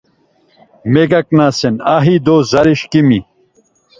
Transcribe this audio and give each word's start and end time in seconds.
Megaǩnasen 0.93 1.75
ahi 1.95 2.15
do 2.25 2.35
zarişǩimi. 2.49 3.19